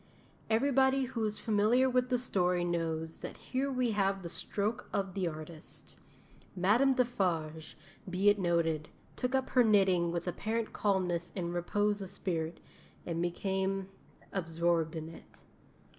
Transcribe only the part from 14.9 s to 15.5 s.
in it.